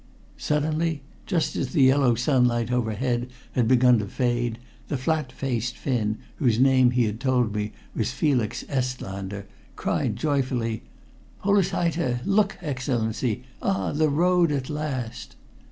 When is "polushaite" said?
11.43-12.25